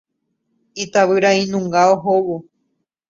Itavyrainunga 0.83 1.79
ohóvo. 1.93 2.35